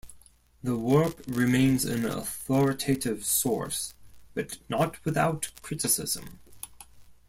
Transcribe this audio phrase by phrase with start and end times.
[0.63, 3.93] The work remains an authoritative source,
[4.33, 6.39] but not without criticism.